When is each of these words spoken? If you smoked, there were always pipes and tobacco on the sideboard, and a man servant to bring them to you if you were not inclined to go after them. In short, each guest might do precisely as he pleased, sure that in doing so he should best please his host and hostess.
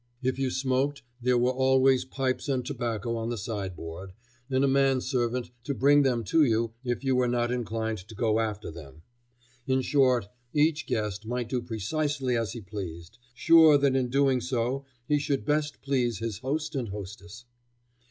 If 0.23 0.39
you 0.39 0.49
smoked, 0.49 1.03
there 1.21 1.37
were 1.37 1.51
always 1.51 2.05
pipes 2.05 2.49
and 2.49 2.65
tobacco 2.65 3.15
on 3.15 3.29
the 3.29 3.37
sideboard, 3.37 4.13
and 4.49 4.63
a 4.63 4.67
man 4.67 4.99
servant 4.99 5.51
to 5.65 5.75
bring 5.75 6.01
them 6.01 6.23
to 6.23 6.41
you 6.43 6.73
if 6.83 7.03
you 7.03 7.15
were 7.15 7.27
not 7.27 7.51
inclined 7.51 7.99
to 7.99 8.15
go 8.15 8.39
after 8.39 8.71
them. 8.71 9.03
In 9.67 9.83
short, 9.83 10.27
each 10.55 10.87
guest 10.87 11.27
might 11.27 11.49
do 11.49 11.61
precisely 11.61 12.35
as 12.35 12.53
he 12.53 12.61
pleased, 12.61 13.19
sure 13.35 13.77
that 13.77 13.95
in 13.95 14.09
doing 14.09 14.41
so 14.41 14.85
he 15.07 15.19
should 15.19 15.45
best 15.45 15.83
please 15.83 16.17
his 16.17 16.39
host 16.39 16.73
and 16.73 16.89
hostess. 16.89 17.45